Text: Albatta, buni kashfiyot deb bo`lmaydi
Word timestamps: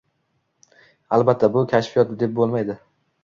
Albatta, 1.17 1.49
buni 1.57 1.71
kashfiyot 1.73 2.17
deb 2.23 2.33
bo`lmaydi 2.41 2.79